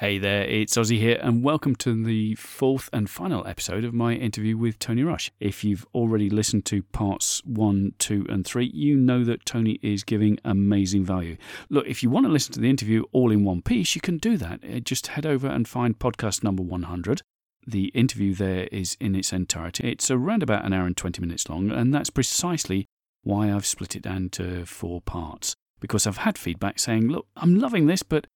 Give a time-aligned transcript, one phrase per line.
[0.00, 4.12] Hey there, it's Ozzy here, and welcome to the fourth and final episode of my
[4.12, 5.32] interview with Tony Rush.
[5.40, 10.04] If you've already listened to parts one, two, and three, you know that Tony is
[10.04, 11.36] giving amazing value.
[11.68, 14.18] Look, if you want to listen to the interview all in one piece, you can
[14.18, 14.60] do that.
[14.62, 17.22] Uh, just head over and find podcast number 100.
[17.66, 19.90] The interview there is in its entirety.
[19.90, 22.86] It's around about an hour and 20 minutes long, and that's precisely
[23.24, 25.56] why I've split it down to four parts.
[25.80, 28.28] Because I've had feedback saying, look, I'm loving this, but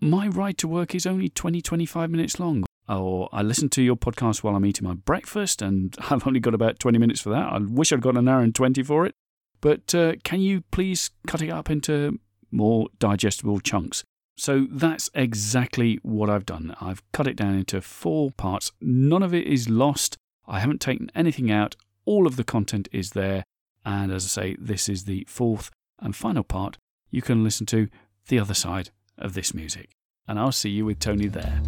[0.00, 2.64] my ride to work is only 20, 25 minutes long.
[2.88, 6.54] Or I listen to your podcast while I'm eating my breakfast and I've only got
[6.54, 7.52] about 20 minutes for that.
[7.52, 9.14] I wish I'd got an hour and 20 for it.
[9.60, 12.20] But uh, can you please cut it up into
[12.50, 14.04] more digestible chunks?
[14.38, 16.76] So that's exactly what I've done.
[16.80, 18.70] I've cut it down into four parts.
[18.82, 20.18] None of it is lost.
[20.46, 21.74] I haven't taken anything out.
[22.04, 23.44] All of the content is there.
[23.84, 25.70] And as I say, this is the fourth
[26.00, 26.76] and final part.
[27.10, 27.88] You can listen to
[28.28, 29.90] the other side of this music.
[30.28, 31.62] And I'll see you with Tony there.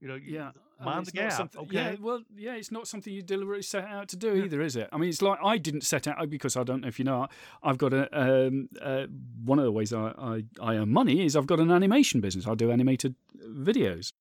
[0.00, 0.50] Yeah,
[0.84, 1.56] mind the gap.
[1.56, 1.66] Okay.
[1.70, 4.44] Yeah, well, yeah, it's not something you deliberately set out to do yeah.
[4.44, 4.88] either, is it?
[4.92, 7.28] I mean, it's like I didn't set out because I don't know if you know.
[7.62, 9.06] I've got a um, uh,
[9.44, 12.46] one of the ways I, I I earn money is I've got an animation business.
[12.46, 14.12] I do animated videos,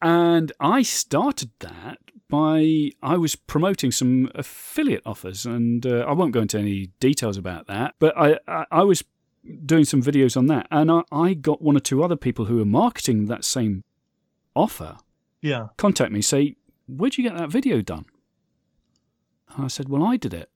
[0.00, 6.32] and I started that by I was promoting some affiliate offers, and uh, I won't
[6.32, 9.02] go into any details about that, but I, I, I was
[9.64, 12.58] doing some videos on that, and I, I got one or two other people who
[12.58, 13.82] were marketing that same
[14.54, 14.98] offer
[15.40, 15.68] yeah.
[15.76, 18.06] contact me, say, Where'd you get that video done?
[19.54, 20.50] And I said, Well, I did it.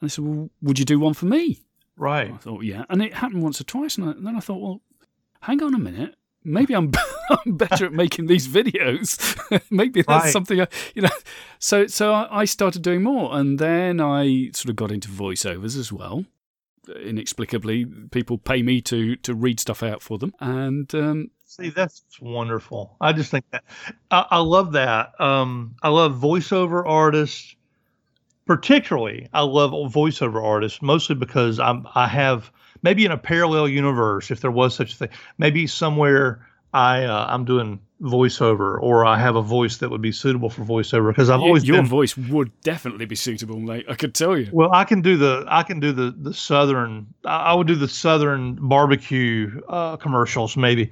[0.00, 1.62] And they said, Well, would you do one for me?
[1.96, 2.26] Right.
[2.26, 2.84] And I thought, Yeah.
[2.88, 3.96] And it happened once or twice.
[3.96, 4.80] And, I, and then I thought, Well,
[5.40, 6.16] hang on a minute.
[6.46, 6.92] Maybe I'm,
[7.46, 9.40] I'm better at making these videos.
[9.70, 10.32] Maybe that's right.
[10.32, 11.08] something, I, you know.
[11.58, 13.34] So, so I started doing more.
[13.34, 16.26] And then I sort of got into voiceovers as well
[17.02, 22.02] inexplicably people pay me to to read stuff out for them and um, See, that's
[22.20, 22.96] wonderful.
[23.00, 23.62] I just think that
[24.10, 25.12] I, I love that.
[25.20, 27.54] Um, I love voiceover artists,
[28.44, 29.28] particularly.
[29.32, 32.50] I love voiceover artists mostly because I'm I have
[32.82, 37.26] maybe in a parallel universe, if there was such a thing, maybe somewhere I uh,
[37.28, 41.30] I'm doing voiceover or I have a voice that would be suitable for voiceover because
[41.30, 43.86] I've always your been, voice would definitely be suitable, mate.
[43.88, 44.48] I could tell you.
[44.52, 47.86] Well, I can do the I can do the the southern I would do the
[47.86, 50.90] southern barbecue uh, commercials maybe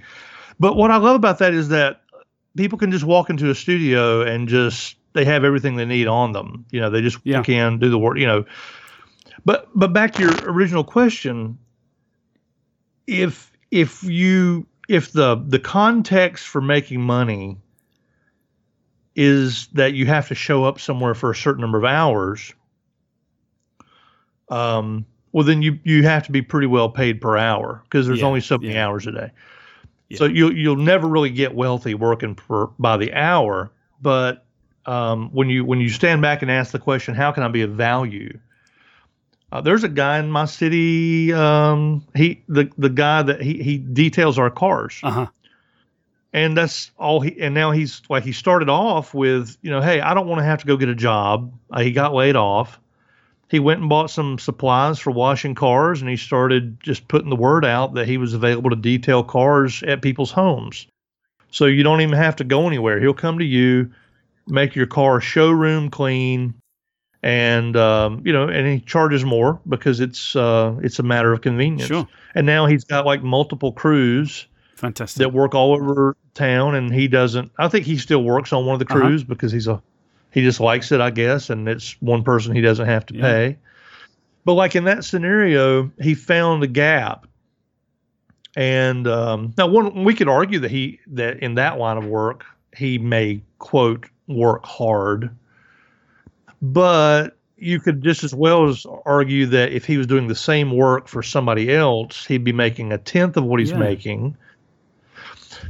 [0.62, 2.02] but what I love about that is that
[2.56, 6.30] people can just walk into a studio and just they have everything they need on
[6.30, 6.64] them.
[6.70, 7.42] You know, they just yeah.
[7.42, 8.16] can do the work.
[8.16, 8.44] You know,
[9.44, 11.58] but but back to your original question,
[13.08, 17.58] if if you if the the context for making money
[19.16, 22.54] is that you have to show up somewhere for a certain number of hours,
[24.48, 28.20] um, well then you you have to be pretty well paid per hour because there's
[28.20, 28.86] yeah, only so many yeah.
[28.86, 29.32] hours a day.
[30.16, 34.44] So you'll you'll never really get wealthy working for by the hour, but
[34.86, 37.62] um, when you when you stand back and ask the question, how can I be
[37.62, 38.38] of value?
[39.50, 41.32] Uh, there's a guy in my city.
[41.32, 44.98] Um, he the the guy that he he details our cars.
[45.02, 45.26] Uh-huh.
[46.34, 47.38] And that's all he.
[47.40, 50.44] And now he's like he started off with you know, hey, I don't want to
[50.44, 51.52] have to go get a job.
[51.70, 52.80] Uh, he got laid off
[53.52, 57.36] he went and bought some supplies for washing cars and he started just putting the
[57.36, 60.86] word out that he was available to detail cars at people's homes.
[61.50, 62.98] So you don't even have to go anywhere.
[62.98, 63.92] He'll come to you,
[64.48, 66.54] make your car showroom clean,
[67.22, 71.42] and um, you know, and he charges more because it's uh, it's a matter of
[71.42, 71.88] convenience.
[71.88, 72.08] Sure.
[72.34, 74.46] And now he's got like multiple crews.
[74.76, 75.18] Fantastic.
[75.18, 77.52] That work all over town, and he doesn't.
[77.58, 79.04] I think he still works on one of the uh-huh.
[79.04, 79.28] crews uh-huh.
[79.28, 79.82] because he's a
[80.32, 83.22] he just likes it, I guess, and it's one person he doesn't have to yeah.
[83.22, 83.58] pay.
[84.44, 87.26] But like in that scenario, he found a gap.
[88.56, 92.44] And um, now, one we could argue that he that in that line of work
[92.76, 95.34] he may quote work hard,
[96.60, 100.76] but you could just as well as argue that if he was doing the same
[100.76, 103.78] work for somebody else, he'd be making a tenth of what he's yeah.
[103.78, 104.36] making.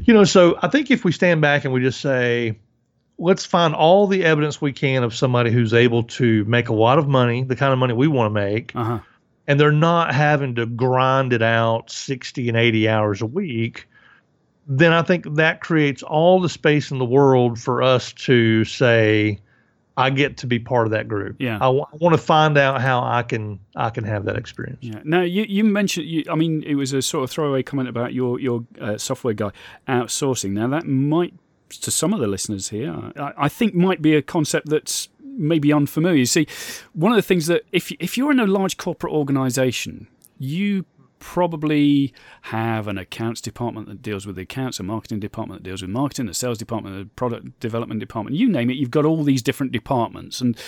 [0.00, 2.58] You know, so I think if we stand back and we just say,
[3.22, 6.98] let's find all the evidence we can of somebody who's able to make a lot
[6.98, 8.98] of money, the kind of money we want to make, uh-huh.
[9.46, 13.88] and they're not having to grind it out 60 and 80 hours a week,
[14.66, 19.38] then I think that creates all the space in the world for us to say,
[19.96, 21.36] I get to be part of that group.
[21.38, 21.56] Yeah.
[21.56, 24.78] I, w- I want to find out how I can I can have that experience.
[24.80, 25.00] Yeah.
[25.04, 28.14] Now you, you mentioned you, I mean it was a sort of throwaway comment about
[28.14, 29.52] your your uh, software guy
[29.86, 30.52] outsourcing.
[30.52, 31.34] Now that might
[31.80, 35.72] to some of the listeners here I, I think might be a concept that's maybe
[35.72, 36.26] unfamiliar.
[36.26, 36.46] See,
[36.92, 40.08] one of the things that if if you're in a large corporate organization,
[40.38, 40.84] you
[41.18, 45.80] probably have an accounts department that deals with the accounts, a marketing department that deals
[45.80, 49.22] with marketing, a sales department, a product development department, you name it, you've got all
[49.22, 50.40] these different departments.
[50.40, 50.58] And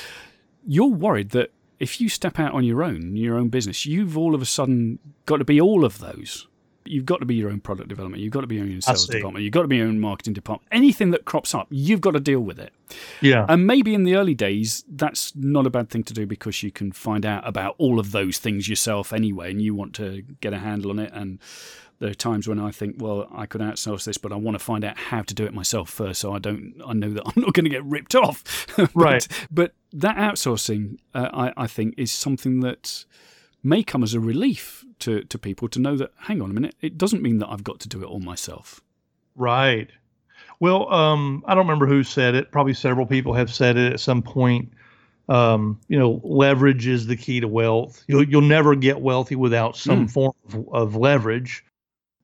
[0.65, 4.33] you're worried that if you step out on your own, your own business, you've all
[4.33, 6.47] of a sudden got to be all of those.
[6.87, 8.23] You've got to be your own product development.
[8.23, 9.43] You've got to be your own sales department.
[9.43, 10.69] You've got to be your own marketing department.
[10.73, 12.73] Anything that crops up, you've got to deal with it.
[13.21, 13.47] Yeah.
[13.49, 16.71] And maybe in the early days, that's not a bad thing to do because you
[16.71, 20.53] can find out about all of those things yourself anyway, and you want to get
[20.53, 21.13] a handle on it.
[21.13, 21.39] And
[22.01, 24.65] there are times when I think, well, I could outsource this, but I want to
[24.65, 27.43] find out how to do it myself first, so I don't, I know that I'm
[27.43, 28.67] not going to get ripped off.
[28.77, 29.29] but, Right.
[29.51, 33.05] But that outsourcing, uh, I, I think, is something that
[33.63, 36.75] may come as a relief to, to people to know that, hang on a minute,
[36.81, 38.81] it doesn't mean that I've got to do it all myself.
[39.37, 39.89] Right.
[40.61, 42.51] Well, um, I don't remember who said it.
[42.53, 44.73] Probably several people have said it at some point.
[45.29, 48.05] Um, you know, leverage is the key to wealth.
[48.07, 50.11] You'll you'll never get wealthy without some Mm.
[50.11, 51.65] form of, of leverage.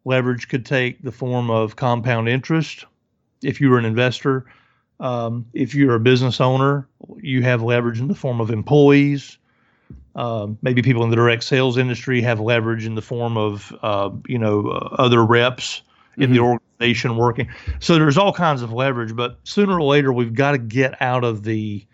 [0.05, 2.85] Leverage could take the form of compound interest.
[3.43, 4.45] If you were an investor,
[5.01, 6.87] um, if you're a business owner,
[7.21, 9.39] you have leverage in the form of employees.
[10.17, 14.11] Um, maybe people in the direct sales industry have leverage in the form of, uh,
[14.27, 15.83] you know, uh, other reps
[16.17, 16.59] in the Mhm.
[16.81, 17.49] organization working.
[17.79, 21.23] So there's all kinds of leverage, but sooner or later we've got to get out
[21.23, 21.85] of the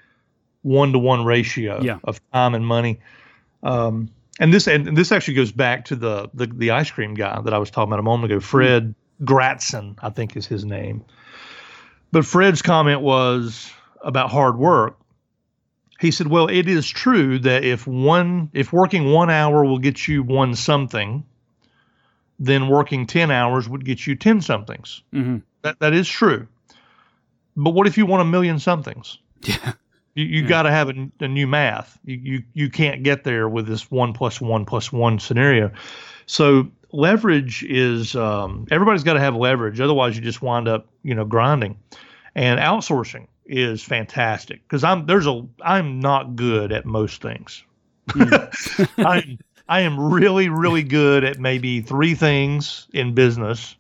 [0.63, 1.99] one to one ratio Yeah.
[2.05, 2.99] of time and money.
[3.63, 4.09] Um,
[4.41, 7.55] and this and this actually goes back to the, the the ice cream guy that
[7.55, 11.05] I was talking about a moment ago, Fred Gratson, I think is his name.
[12.13, 13.71] But Fred's comment was
[14.03, 14.97] about hard work.
[15.99, 20.07] He said, "Well, it is true that if one if working 1 hour will get
[20.07, 21.25] you one something,
[22.39, 25.03] then working 10 hours would get you 10 somethings.
[25.13, 26.47] hmm That that is true.
[27.57, 29.19] But what if you want a million somethings?
[29.43, 29.73] Yeah.
[30.15, 30.49] You you Yeah.
[30.49, 31.99] got to have a, a new math.
[32.05, 35.71] You, you you can't get there with this one plus one plus one scenario.
[36.25, 39.79] So leverage is um, everybody's got to have leverage.
[39.79, 41.79] Otherwise, you just wind up you know grinding.
[42.35, 47.63] And outsourcing is fantastic because I'm there's a I'm not good at most things.
[48.99, 49.39] I'm
[49.69, 53.77] I am really really good at maybe three things in business.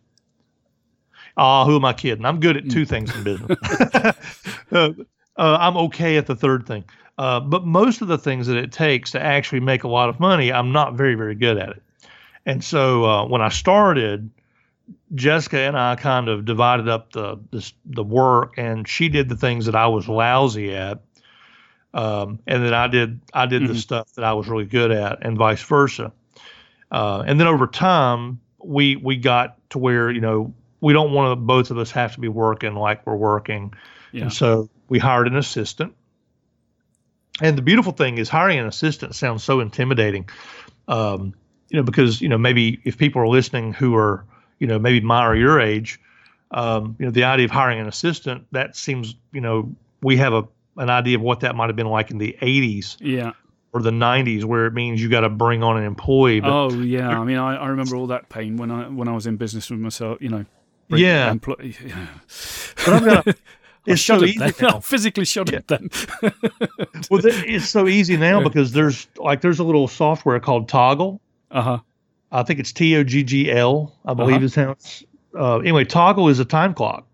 [1.36, 2.24] Ah, who am I kidding?
[2.24, 3.58] I'm good at two things in business.
[4.72, 4.92] uh,
[5.36, 6.84] uh, I'm okay at the third thing.
[7.18, 10.20] Uh, but most of the things that it takes to actually make a lot of
[10.20, 11.82] money, I'm not very, very good at it.
[12.44, 14.30] And so uh, when I started,
[15.14, 19.36] Jessica and I kind of divided up the this, the work, and she did the
[19.36, 21.00] things that I was lousy at,
[21.94, 23.76] um, and then I did I did the Mhm.
[23.76, 26.12] stuff that I was really good at, and vice versa.
[26.90, 31.32] Uh, and then over time, we we got to where you know we don't want
[31.32, 33.72] to both of us have to be working like we're working.
[34.12, 34.22] Yeah.
[34.22, 35.94] And so we hired an assistant.
[37.42, 40.28] And the beautiful thing is hiring an assistant sounds so intimidating.
[40.88, 41.34] Um,
[41.68, 44.24] you know, because, you know, maybe if people are listening who are,
[44.58, 46.00] you know, maybe my or your age,
[46.50, 50.32] um, you know, the idea of hiring an assistant, that seems, you know, we have
[50.32, 50.44] a
[50.78, 53.32] an idea of what that might have been like in the 80s Yeah.
[53.72, 56.40] or the 90s, where it means you got to bring on an employee.
[56.40, 59.12] But oh yeah, I mean, I, I remember all that pain when I when I
[59.12, 60.18] was in business with myself.
[60.20, 60.44] You know,
[60.90, 61.30] Yeah.
[61.30, 62.06] employ- yeah.
[62.84, 63.30] But I've got a-
[63.88, 64.52] I it's so easy then.
[64.60, 64.76] now.
[64.76, 65.88] I physically shuddered then.
[67.08, 71.20] well, it's so easy now because there's like there's a little software called Toggl.
[71.50, 71.78] uh huh.
[72.36, 74.44] I think it's T O G G L, I believe Uh-huh.
[74.44, 75.04] is how it's.
[75.34, 77.06] Uh, anyway, Toggl is a time clock,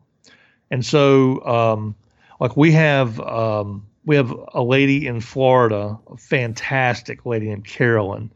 [0.71, 1.95] and so um,
[2.41, 8.31] like we have um, we have a lady in Florida, a fantastic lady named Carolyn,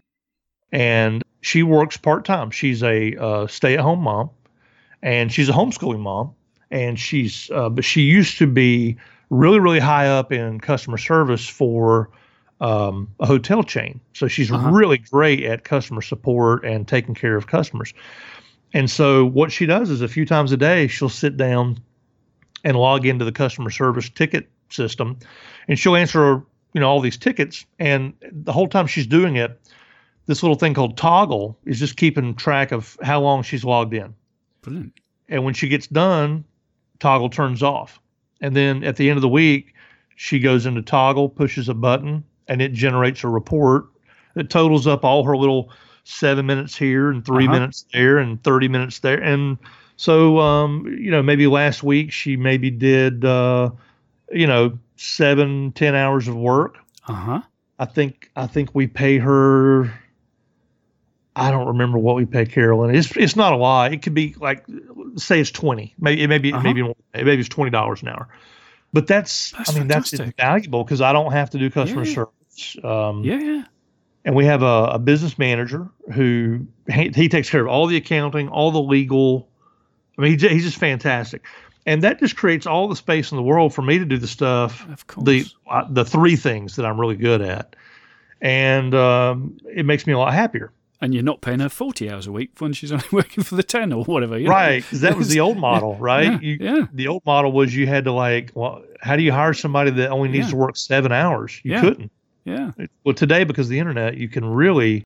[0.73, 2.50] and she works part time.
[2.50, 4.31] She's a uh, stay at home mom,
[5.02, 6.35] and she's a homeschooling mom,
[6.71, 8.97] and she's uh, but she used to be
[9.31, 12.11] really really high up in customer service for
[12.61, 14.01] um, a hotel chain.
[14.15, 14.71] So she's Uh-huh.
[14.71, 17.93] really great at customer support and taking care of customers.
[18.73, 21.79] And so what she does is a few times a day she'll sit down
[22.65, 25.19] and log into the customer service ticket system,
[25.69, 27.65] and she'll answer you know all these tickets.
[27.79, 29.61] And the whole time she's doing it,
[30.27, 34.15] this little thing called Toggl is just keeping track of how long she's logged in.
[34.63, 34.93] Brilliant.
[35.29, 36.45] And when she gets done,
[36.99, 38.01] Toggl turns off.
[38.41, 39.75] And then at the end of the week,
[40.17, 43.87] she goes into Toggl, pushes a button, and it generates a report
[44.35, 45.71] it totals up all her little
[46.05, 47.53] seven minutes here and 3 Uh-huh.
[47.55, 49.19] minutes there and 30 minutes there.
[49.21, 49.57] And
[49.97, 53.71] so, um, you know, maybe last week she maybe did, uh,
[54.31, 56.76] you know, seven, ten hours of work.
[57.09, 57.41] Uh huh.
[57.79, 59.91] I think, I think we pay her,
[61.35, 62.95] I don't remember what we pay Carolyn.
[62.95, 63.93] It's, it's not a lot.
[63.93, 64.65] It could be like,
[65.17, 66.62] say it's 20, maybe, maybe, Uh-huh.
[66.62, 66.83] maybe,
[67.15, 68.29] maybe it's $20 an hour.
[68.97, 70.35] But that's, That's I mean, that's fantastic.
[70.38, 72.15] invaluable because I don't have to do customer Yeah.
[72.15, 72.76] service.
[72.83, 73.65] Um, Yeah, yeah.
[74.25, 77.99] and we have a, a business manager who he, he takes care of all the
[77.99, 79.47] accounting, all the legal.
[80.17, 81.45] I mean, he's, he's just fantastic,
[81.85, 84.26] and that just creates all the space in the world for me to do the
[84.26, 85.26] stuff, Of course.
[85.26, 87.76] the uh, the three things that I'm really good at,
[88.41, 90.73] and um, it makes me a lot happier.
[91.00, 93.62] And you're not paying her 40 hours a week when she's only working for the
[93.62, 94.38] 10 or whatever.
[94.38, 94.50] you know?
[94.53, 96.33] Right, because that was the old model, right?
[96.33, 96.87] Yeah, You, yeah.
[96.93, 100.11] The old model was you had to like, well, how do you hire somebody that
[100.11, 100.50] only needs Yeah.
[100.53, 101.61] to work seven hours?
[101.65, 101.81] You Yeah.
[101.81, 102.11] couldn't.
[102.45, 102.71] Yeah.
[103.05, 105.03] well today because of the internet you can really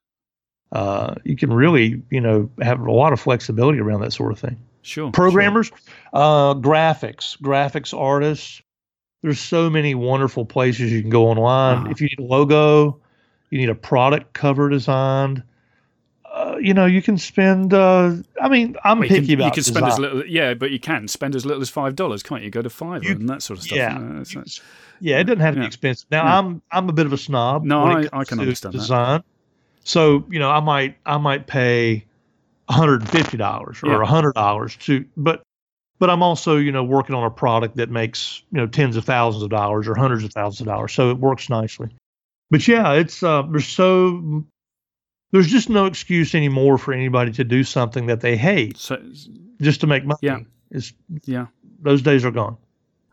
[0.73, 4.39] uh, you can really you know have a lot of flexibility around that sort of
[4.39, 5.11] thing Sure.
[5.11, 5.71] programmers
[6.13, 8.61] uh, graphics graphics artists
[9.23, 11.89] there's so many wonderful places you can go online Uh-huh.
[11.91, 12.99] if you need a logo
[13.49, 15.43] you need a product cover designed
[16.41, 19.53] uh, you know you can spend uh, i mean i'm Well, picky can, about you
[19.53, 22.43] can spend as little, yeah, but you can spend as little as Fiverr dollars, can't
[22.43, 22.51] you?
[22.51, 23.77] Go to five and that sort of stuff.
[23.79, 23.97] yeah.
[23.99, 24.43] Uh,
[25.01, 25.65] Yeah, it doesn't have to Yeah.
[25.65, 26.07] be expensive.
[26.11, 26.39] Now Yeah.
[26.39, 27.65] I'm I'm a bit of a snob.
[27.65, 28.79] No, when I- I can to understand that.
[28.79, 29.23] design.
[29.85, 32.05] So you know, I might I might pay
[32.69, 34.03] hundred and fifty dollars or Yeah.
[34.03, 35.43] a hundred dollars to, but
[35.99, 39.05] but I'm also you know working on a product that makes you know tens of
[39.05, 40.93] thousands of dollars or hundreds of thousands of dollars.
[40.93, 41.89] So it works nicely.
[42.51, 44.45] But yeah, it's uh, there's so
[45.31, 49.01] there's just no excuse anymore for anybody to do something that they hate so,
[49.61, 50.19] just to make money.
[50.23, 50.41] Yeah.
[50.71, 50.93] It's,
[51.25, 51.47] yeah.
[51.81, 52.57] those days are gone.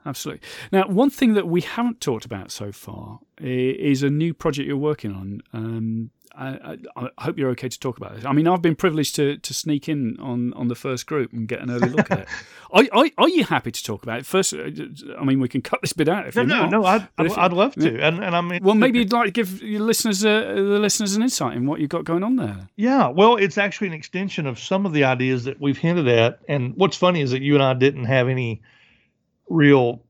[0.05, 0.47] Absolutely.
[0.71, 4.77] Now, one thing that we haven't talked about so far is a new project you're
[4.77, 5.41] working on.
[5.51, 8.25] Um, I, I, I hope you're okay to talk about this.
[8.25, 11.47] I mean, I've been privileged to, to sneak in on, on the first group and
[11.47, 12.27] get an early look at it.
[12.69, 14.25] Are, are, are you happy to talk about it?
[14.25, 14.57] First, uh,
[15.17, 16.71] I mean, we can cut this bit out if No, you no, want.
[16.71, 16.83] no.
[16.85, 19.63] I'd, I'd, I'd love to, and and I mean, Well, maybe you'd like to give
[19.63, 22.67] your listeners uh, the listeners an insight in what you've got going on there.
[22.75, 26.39] Yeah, well, it's actually an extension of some of the ideas that we've hinted at.
[26.49, 28.61] And what's funny is that you and I didn't have any
[29.49, 30.01] real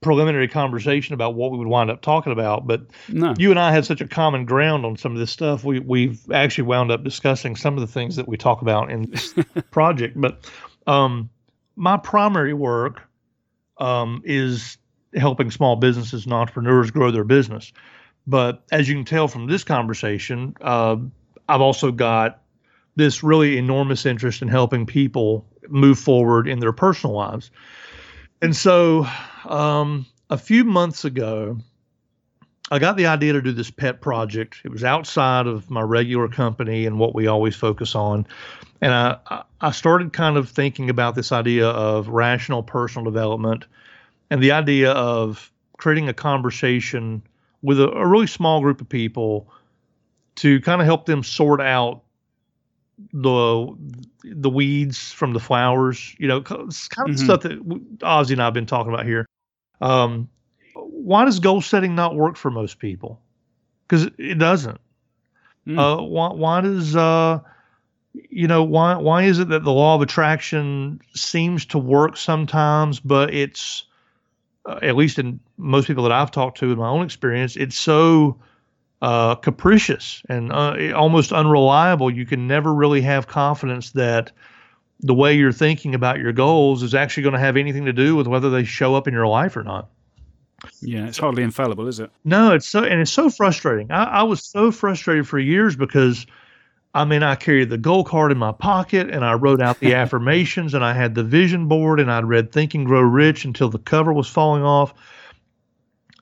[0.00, 3.34] preliminary conversation about what we would wind up talking about, but No.
[3.36, 5.64] you and I had such a common ground on some of this stuff.
[5.64, 9.10] We we've actually wound up discussing some of the things that we talk about in
[9.10, 9.34] this
[9.70, 10.20] project.
[10.20, 10.50] But
[10.86, 11.28] um,
[11.76, 13.02] my primary work
[13.78, 14.78] um, is
[15.14, 17.72] helping small businesses and entrepreneurs grow their business.
[18.26, 20.96] But as you can tell from this conversation, uh,
[21.48, 22.42] I've also got
[22.96, 27.50] this really enormous interest in helping people move forward in their personal lives.
[28.42, 29.06] And so
[29.44, 31.58] um, a few months ago,
[32.70, 34.60] I got the idea to do this pet project.
[34.64, 38.26] It was outside of my regular company and what we always focus on.
[38.80, 43.64] And I, I- started kind of thinking about this idea of rational personal development
[44.30, 47.22] and the idea of creating a conversation
[47.62, 49.50] with a, a really small group of people
[50.36, 52.02] to kind of help them sort out
[53.12, 53.76] the
[54.24, 56.14] the weeds from the flowers.
[56.18, 57.24] You know, it's kind of Mhm.
[57.24, 57.68] stuff that
[58.00, 59.26] Ozzy and I have been talking about here.
[59.80, 60.28] Um,
[60.74, 63.20] why does goal setting not work for most people?
[63.86, 64.80] Because it doesn't.
[65.66, 65.78] Mm.
[65.78, 67.40] Uh, why, why does uh,
[68.30, 73.00] you know why why is it that the law of attraction seems to work sometimes,
[73.00, 73.84] but it's
[74.66, 77.76] uh, at least in most people that I've talked to in my own experience, it's
[77.76, 78.38] so
[79.00, 82.10] uh, capricious and uh, almost unreliable.
[82.10, 84.32] You can never really have confidence that
[85.00, 88.16] the way you're thinking about your goals is actually going to have anything to do
[88.16, 89.88] with whether they show up in your life or not.
[90.80, 92.10] yeah, it's hardly infallible, is it?
[92.24, 93.92] No, it's so and it's so frustrating.
[93.92, 96.26] I, I was so frustrated for years because
[96.94, 99.94] I mean I carried the goal card in my pocket and I wrote out the
[100.02, 103.68] affirmations and I had the vision board and I'd read Think and Grow Rich until
[103.68, 104.94] the cover was falling off.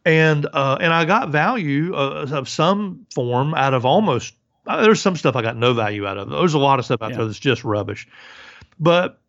[0.06, 4.34] And uh, and I got value uh, of some form out of almost.
[4.64, 6.30] Uh, there's some stuff I got no value out of.
[6.30, 7.16] There's a lot of stuff out Yeah.
[7.18, 8.06] there that's just rubbish.
[8.78, 9.20] But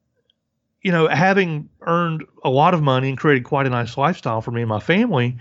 [0.83, 4.51] you know, having earned a lot of money and created quite a nice lifestyle for
[4.51, 5.37] me and my family,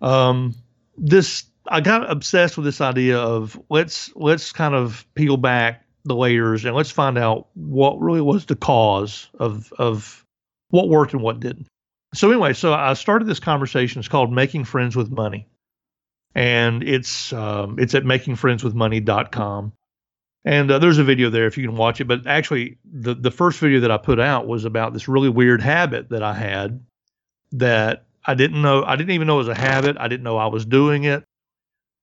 [0.00, 0.54] um,
[0.96, 6.14] this I got obsessed with this idea of let's let's kind of peel back the
[6.14, 10.24] layers and let's find out what really was the cause of of
[10.70, 11.66] what worked and what didn't.
[12.14, 13.98] So anyway, so I started this conversation.
[13.98, 15.46] It's called Making Friends with Money,
[16.34, 19.72] and it's um, it's at makingfriendswithmoney.com.
[20.44, 22.06] And uh, there's a video there if you can watch it.
[22.06, 25.60] But actually, the the first video that I put out was about this really weird
[25.60, 26.80] habit that I had
[27.52, 28.84] that I didn't know.
[28.84, 29.96] I didn't even know it was a habit.
[29.98, 31.24] I didn't know I was doing it,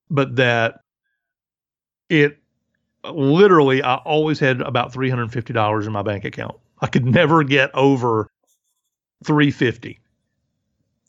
[0.08, 0.80] but that
[2.08, 2.38] it
[3.04, 6.56] literally I always had about three hundred and fifty dollars in my bank account.
[6.80, 8.28] I could never get over
[9.24, 9.98] three fifty.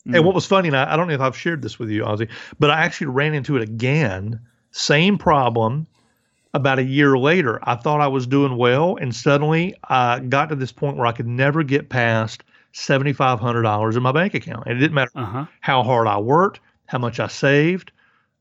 [0.06, 0.16] Mm.
[0.16, 2.02] And what was funny, and I, I don't know if I've shared this with you,
[2.04, 4.40] Ozzy, but I actually ran into it again.
[4.70, 5.86] Same problem
[6.54, 7.58] about a year later.
[7.62, 11.12] I thought I was doing well, and suddenly I got to this point where I
[11.12, 14.64] could never get past seventy five hundred dollars in my bank account.
[14.66, 15.46] And it didn't matter Uh-huh.
[15.60, 17.92] how hard I worked, how much I saved.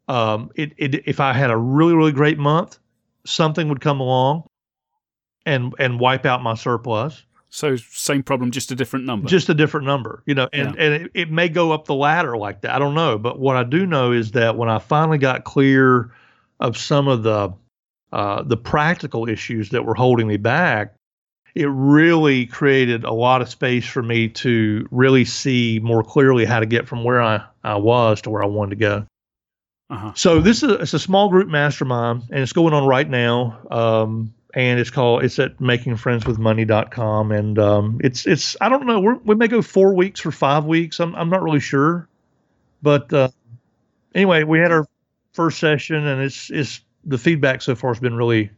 [0.08, 2.80] Um, it, it if I had a really really great month,
[3.26, 4.44] something would come along
[5.46, 7.24] and and wipe out my surplus.
[7.50, 9.28] So same problem, just a different number.
[9.28, 10.82] Just a different number, you know, and, Yeah.
[10.84, 12.76] and it, it may go up the ladder like that.
[12.76, 13.18] I don't know.
[13.18, 16.12] But what I do know is that when I finally got clear
[16.60, 17.54] of some of the
[18.12, 20.94] uh, the practical issues that were holding me back,
[21.56, 26.60] it really created a lot of space for me to really see more clearly how
[26.60, 29.06] to get from where I, I was to where I wanted to go.
[29.90, 30.12] uh-huh.
[30.16, 33.58] So this is it's a small group mastermind, and it's going on right now.
[33.72, 39.16] Um, and it's called it's at makingfriendswithmoney.com, and um, it's it's I don't know we're,
[39.18, 41.00] we may go four weeks or five weeks.
[41.00, 42.08] I'm I'm not really sure,
[42.82, 43.30] but uh,
[44.16, 44.86] anyway, we had our
[45.34, 48.52] first session, and it's it's the feedback so far has been really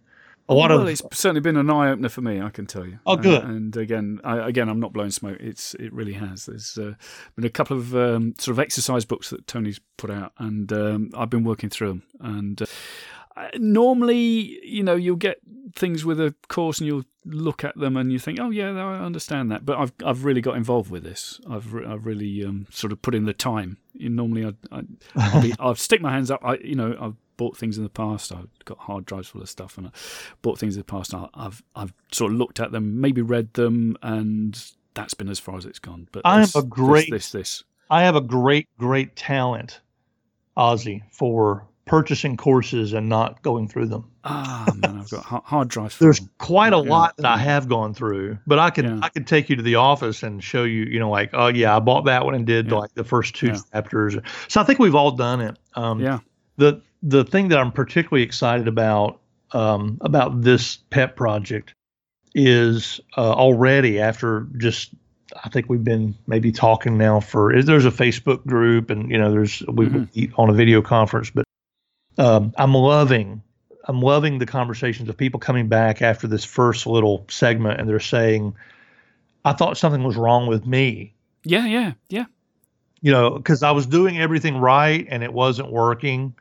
[0.48, 2.42] a lot well, of it's certainly been an eye opener for me.
[2.42, 2.98] I can tell you.
[3.06, 3.44] Oh, Uh, good.
[3.44, 5.38] and again, I, again, I'm not blowing smoke.
[5.40, 6.48] It's it really has.
[6.48, 6.96] There's uh,
[7.36, 11.12] been a couple of um, sort of exercise books that Tony's put out, and um,
[11.16, 12.04] I've been working through them.
[12.20, 12.66] And uh,
[13.58, 15.40] normally, you know, you'll get
[15.76, 19.00] things with a course, and you'll look at them, and you think, oh yeah, I
[19.04, 19.66] understand that.
[19.66, 21.40] But I've I've really got involved with this.
[21.50, 23.78] I've re- I've really um, sort of put in the time.
[23.94, 26.42] You, normally, I'd, I'd I'll, be, stick my hands up.
[26.44, 28.32] I, you know, I've bought things in the past.
[28.32, 29.92] I've got hard drives full of stuff, and I
[30.42, 31.14] bought things in the past.
[31.14, 34.62] I- I've I've sort of looked at them, maybe read them, and
[34.96, 36.08] that's been as far as it's gone.
[36.12, 37.64] But I this, a great- this, this, this.
[37.92, 39.82] I have a great great talent,
[40.58, 44.06] Ozzy, for purchasing courses and not going through them.
[44.24, 45.98] Ah man, I've got hard drives.
[45.98, 46.90] There's quite a Yeah.
[46.90, 49.00] lot that I have gone through, but I could Yeah.
[49.02, 51.76] I could take you to the office and show you, you know, like, oh yeah,
[51.76, 52.76] I bought that one and did Yeah.
[52.78, 54.16] like the first two chapters.
[54.48, 55.58] So I think we've all done it.
[55.76, 56.20] Um, yeah,
[56.58, 59.20] The the thing that I'm particularly excited about
[59.52, 61.74] um, about this pet project
[62.36, 64.92] is uh, already after just
[65.44, 69.32] I think we've been maybe talking now for there's a Facebook group and you know
[69.32, 70.16] there's we Mhm.
[70.16, 71.46] meet on a video conference, but
[72.20, 73.42] um, I'm loving
[73.86, 78.00] I'm loving the conversations of people coming back after this first little segment and they're
[78.00, 78.54] saying,
[79.46, 82.26] I thought something was wrong with me, yeah, yeah, yeah.
[83.02, 86.36] you know, because I was doing everything right and it wasn't working.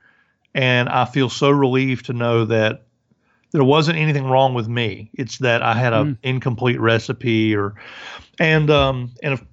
[0.54, 2.82] And I feel so relieved to know that
[3.52, 5.10] there wasn't anything wrong with me.
[5.14, 6.18] It's that I had an Mm.
[6.22, 7.76] incomplete recipe or,
[8.38, 9.44] and, um, and if,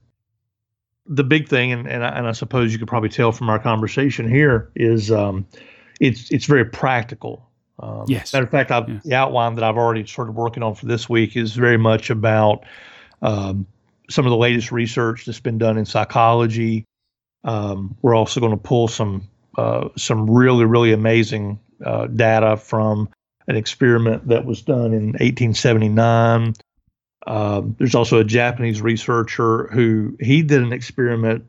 [1.08, 3.60] the big thing, and, and, I, and I suppose you could probably tell from our
[3.60, 5.46] conversation here is, um,
[6.00, 7.50] it's, it's very practical.
[7.80, 8.34] Um, Yes.
[8.34, 9.00] Matter of fact, I've, Yeah.
[9.04, 12.66] the outline that I've already started working on for this week is very much about
[13.22, 13.66] um,
[14.10, 16.86] some of the latest research that's been done in psychology.
[17.44, 19.28] Um, we're also going to pull some
[19.58, 23.08] uh, some really really amazing uh, data from
[23.48, 26.54] an experiment that was done in 1879.
[27.28, 31.46] Um, there's also a Japanese researcher who he did an experiment.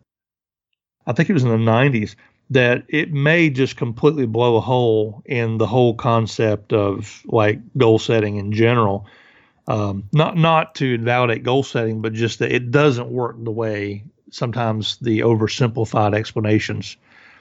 [1.07, 2.15] I think it was in the 90s
[2.51, 7.99] that it may just completely blow a hole in the whole concept of like goal
[7.99, 9.07] setting in general.
[9.69, 14.05] Um, not not to invalidate goal setting, but just that it doesn't work the way
[14.31, 16.97] sometimes the oversimplified explanations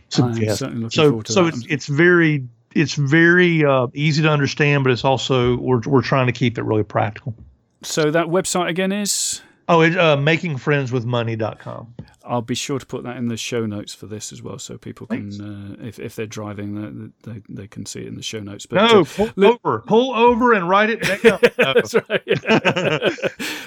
[0.09, 0.63] suggest.
[0.89, 5.81] So so it's it's very it's very uh, easy to understand, but it's also we're
[5.85, 7.35] we're trying to keep it really practical.
[7.83, 9.41] so that website again is.
[9.67, 11.95] Oh, it, uh, makingfriendswithmoney.com.
[12.27, 14.77] I'll be sure to put that in the show notes for this as well, so
[14.79, 18.23] people can, uh, if if they're driving, they, they they can see it in the
[18.23, 18.65] show notes.
[18.65, 21.39] But No, uh, pull look- over, pull over, and write it down.
[21.57, 22.23] That's right.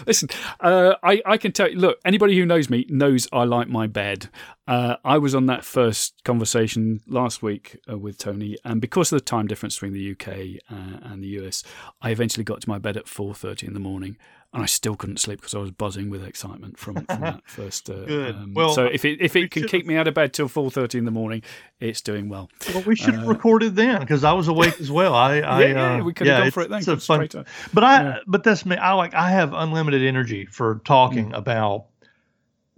[0.07, 0.29] Listen,
[0.61, 3.87] uh, I, I can tell you, look, anybody who knows me knows I like my
[3.87, 4.29] bed.
[4.67, 9.19] Uh, I was on that first conversation last week uh, with Tony, and because of
[9.19, 11.63] the time difference between the UK uh, and the US,
[12.03, 14.17] I eventually got to my bed at 4.30 in the morning,
[14.55, 17.89] and I still couldn't sleep because I was buzzing with excitement from, from that first.
[17.91, 18.35] Uh, Good.
[18.35, 20.95] Um, Well, so if it, if it can keep me out of bed till 4.30
[20.97, 21.43] in the morning,
[21.81, 22.49] it's doing well.
[22.73, 25.15] Well, we should have Uh, recorded then because I was awake as well.
[25.15, 26.79] I, I yeah, yeah, uh, we could have yeah, gone for it then.
[26.79, 28.19] It's a fun, to- but I, yeah.
[28.27, 28.77] but that's me.
[28.77, 29.13] I like.
[29.15, 31.37] I have unlimited energy for talking Mm.
[31.37, 31.85] about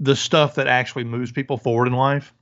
[0.01, 2.35] the stuff that actually moves people forward in life.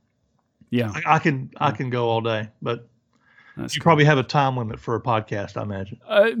[0.71, 2.88] yeah, I, I can, I can go all day, but
[3.59, 5.57] that's you probably have a time limit for a podcast.
[5.57, 5.99] I imagine.
[6.07, 6.31] Uh,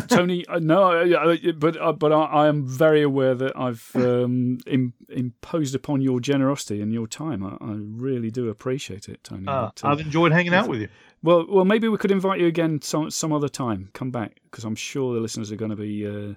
[0.00, 3.90] Tony, uh, no, uh, uh, but uh, but I, I am very aware that I've
[3.94, 7.44] um, Im- imposed upon your generosity and your time.
[7.44, 7.56] I,
[8.02, 9.46] really do appreciate it, Tony.
[9.48, 10.88] Uh, It, uh, I've enjoyed hanging out with you.
[11.24, 13.90] Well, well, maybe we could invite you again some some other time.
[13.92, 16.34] Come back because I'm sure the listeners are going to be uh,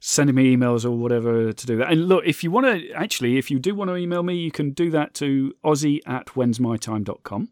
[0.00, 1.92] sending me emails or whatever to do that.
[1.92, 4.50] And look, if you want to, actually, if you do want to email me, you
[4.50, 7.48] can do that to Ozzy at whensmytime.com.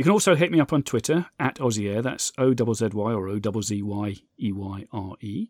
[0.00, 2.00] You can also hit me up on Twitter at Ozzy Eyre.
[2.00, 5.48] That's O Z Y or O Z Y E Y R E.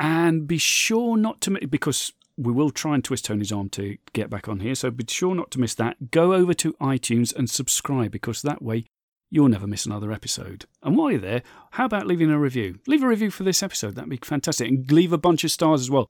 [0.00, 4.30] And be sure not to because we will try and twist Tony's arm to get
[4.30, 4.74] back on here.
[4.74, 6.10] So be sure not to miss that.
[6.10, 8.86] Go over to iTunes and subscribe because that way
[9.28, 10.64] you'll never miss another episode.
[10.82, 12.78] And while you're there, how about leaving a review?
[12.86, 14.66] Leave a review for this episode, that'd be fantastic.
[14.66, 16.08] And leave a bunch of stars as well.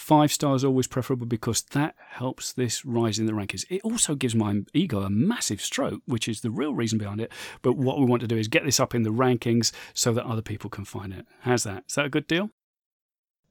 [0.00, 3.66] Five stars always preferable because that helps this rise in the rankings.
[3.68, 7.30] It also gives my ego a massive stroke, which is the real reason behind it.
[7.60, 10.24] But what we want to do is get this up in the rankings so that
[10.24, 11.26] other people can find it.
[11.40, 11.84] How's that?
[11.86, 12.48] Is that a good deal?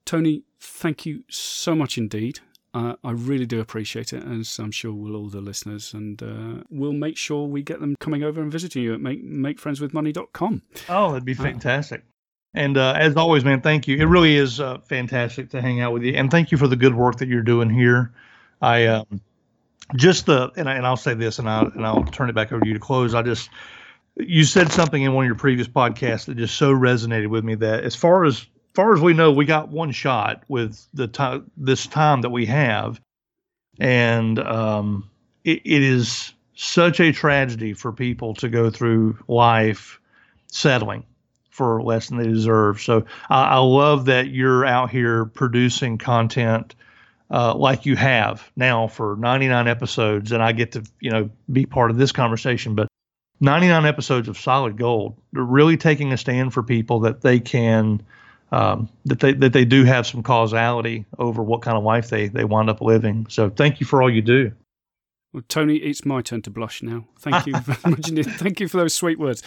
[0.05, 2.39] Tony, thank you so much indeed.
[2.73, 5.93] Uh, I really do appreciate it, as I'm sure will all the listeners.
[5.93, 9.23] And uh, we'll make sure we get them coming over and visiting you at make,
[9.23, 10.63] makefriendswithmoney.com.
[10.89, 12.01] Oh, that'd be uh, fantastic.
[12.01, 12.18] Uh,
[12.53, 13.97] and as always, man, thank you.
[13.97, 16.13] It really is uh, fantastic to hang out with you.
[16.13, 18.11] And thank you for the good work that you're doing here.
[18.61, 19.21] I um,
[19.95, 22.51] just the, and, I, and I'll say this and, I, and I'll turn it back
[22.51, 23.13] over to you to close.
[23.13, 23.49] I just,
[24.15, 27.55] you said something in one of your previous podcasts that just so resonated with me
[27.55, 31.49] that as far as far as we know, we got one shot with the time
[31.57, 32.99] this time that we have,
[33.79, 35.09] and um,
[35.43, 39.99] it, it is such a tragedy for people to go through life
[40.47, 41.05] settling
[41.59, 42.81] for less than they deserve.
[42.81, 46.73] So I, I love that you're out here producing content
[47.29, 51.65] uh, like you have now for 99 episodes, and I get to you know be
[51.65, 52.75] part of this conversation.
[52.75, 52.87] But
[53.41, 55.17] 99 episodes of solid gold.
[55.33, 58.01] They're really taking a stand for people that they can
[58.53, 62.29] um, that they that they do have some causality over what kind of life they
[62.29, 63.27] they wind up living.
[63.29, 64.53] So thank you for all you do.
[65.31, 67.05] Well, Tony, it's my turn to blush now.
[67.19, 68.25] Thank you very much.
[68.39, 69.43] Thank you for those sweet words.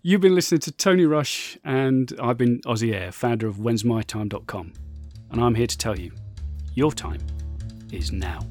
[0.00, 4.72] You've been listening to Tony Rush, and I've been Ozzy Eyre, founder of whensmytime.com.
[5.32, 6.12] And I'm here to tell you
[6.74, 7.20] your time
[7.90, 8.46] is now.